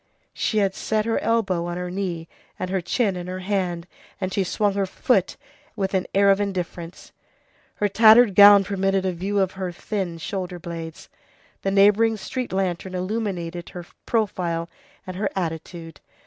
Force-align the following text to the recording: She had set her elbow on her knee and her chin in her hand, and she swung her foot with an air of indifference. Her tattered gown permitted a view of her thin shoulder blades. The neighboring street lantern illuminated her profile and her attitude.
She 0.33 0.57
had 0.57 0.73
set 0.73 1.05
her 1.05 1.19
elbow 1.19 1.67
on 1.67 1.77
her 1.77 1.91
knee 1.91 2.27
and 2.57 2.71
her 2.71 2.81
chin 2.81 3.15
in 3.15 3.27
her 3.27 3.41
hand, 3.41 3.85
and 4.19 4.33
she 4.33 4.43
swung 4.43 4.73
her 4.73 4.87
foot 4.87 5.37
with 5.75 5.93
an 5.93 6.07
air 6.15 6.31
of 6.31 6.41
indifference. 6.41 7.11
Her 7.75 7.87
tattered 7.87 8.33
gown 8.33 8.63
permitted 8.63 9.05
a 9.05 9.11
view 9.11 9.37
of 9.37 9.51
her 9.51 9.71
thin 9.71 10.17
shoulder 10.17 10.57
blades. 10.57 11.07
The 11.61 11.69
neighboring 11.69 12.17
street 12.17 12.51
lantern 12.51 12.95
illuminated 12.95 13.69
her 13.69 13.85
profile 14.07 14.71
and 15.05 15.17
her 15.17 15.29
attitude. 15.35 15.99